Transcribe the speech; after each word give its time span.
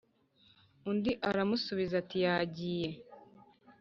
undi 0.89 1.11
aramusubiza 1.29 1.93
ati 2.01 2.17
yagiye 2.25 2.89